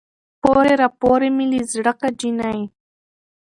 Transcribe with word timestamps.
پورې 0.41 0.73
راپورې 0.81 1.29
مې 1.35 1.45
له 1.51 1.61
زړه 1.73 1.91
که 1.99 2.07
جينۍ 2.19 2.61